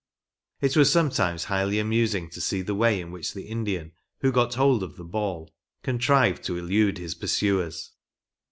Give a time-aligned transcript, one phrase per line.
[0.61, 4.55] It was sometimes highly amusing to see the way in which the Indian, who got
[4.55, 7.91] hold of the ball, contrived to elude his pursuers.